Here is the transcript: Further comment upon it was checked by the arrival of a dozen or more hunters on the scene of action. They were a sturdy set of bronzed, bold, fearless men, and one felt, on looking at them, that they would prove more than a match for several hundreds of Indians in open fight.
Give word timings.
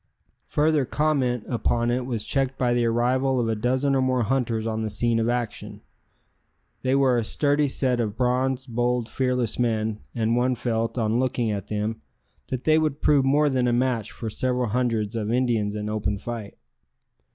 Further 0.47 0.83
comment 0.83 1.43
upon 1.47 1.91
it 1.91 2.07
was 2.07 2.25
checked 2.25 2.57
by 2.57 2.73
the 2.73 2.87
arrival 2.87 3.39
of 3.39 3.47
a 3.47 3.53
dozen 3.55 3.93
or 3.93 4.01
more 4.01 4.23
hunters 4.23 4.65
on 4.65 4.81
the 4.81 4.89
scene 4.89 5.19
of 5.19 5.29
action. 5.29 5.81
They 6.81 6.95
were 6.95 7.17
a 7.17 7.23
sturdy 7.23 7.67
set 7.67 7.99
of 7.99 8.17
bronzed, 8.17 8.67
bold, 8.73 9.07
fearless 9.07 9.59
men, 9.59 9.99
and 10.15 10.35
one 10.35 10.55
felt, 10.55 10.97
on 10.97 11.19
looking 11.19 11.51
at 11.51 11.67
them, 11.67 12.01
that 12.47 12.63
they 12.63 12.79
would 12.79 12.99
prove 13.01 13.23
more 13.25 13.47
than 13.47 13.67
a 13.67 13.73
match 13.73 14.11
for 14.11 14.27
several 14.27 14.69
hundreds 14.69 15.15
of 15.15 15.31
Indians 15.31 15.75
in 15.75 15.87
open 15.87 16.17
fight. 16.17 16.57